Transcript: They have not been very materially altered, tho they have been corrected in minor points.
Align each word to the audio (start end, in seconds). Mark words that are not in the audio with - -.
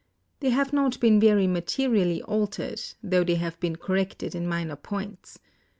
They 0.39 0.49
have 0.49 0.73
not 0.73 0.99
been 0.99 1.19
very 1.19 1.45
materially 1.45 2.23
altered, 2.23 2.81
tho 3.03 3.23
they 3.23 3.35
have 3.35 3.59
been 3.59 3.75
corrected 3.75 4.33
in 4.33 4.47
minor 4.47 4.75
points. 4.75 5.37